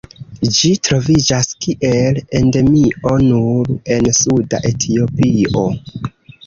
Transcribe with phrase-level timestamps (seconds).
[0.59, 5.71] Ĝi troviĝas kiel endemio nur en suda Etiopio.